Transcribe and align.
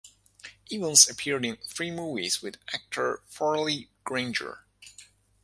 Evans 0.71 1.07
appeared 1.07 1.45
in 1.45 1.57
three 1.57 1.91
movies 1.91 2.41
with 2.41 2.57
actor 2.73 3.21
Farley 3.27 3.91
Granger. 4.03 4.65